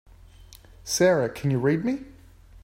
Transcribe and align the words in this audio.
Sara 0.83 1.29
can 1.29 1.51
you 1.51 1.59
read 1.59 1.85
me? 1.85 2.05